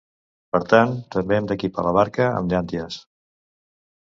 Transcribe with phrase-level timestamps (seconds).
[0.55, 2.99] Per tant, també hem d'equipar la barca amb llànties.